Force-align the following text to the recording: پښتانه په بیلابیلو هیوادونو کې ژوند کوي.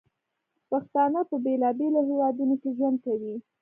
پښتانه 0.69 1.19
په 1.29 1.35
بیلابیلو 1.45 1.99
هیوادونو 2.09 2.55
کې 2.61 2.69
ژوند 2.77 2.97
کوي. 3.05 3.35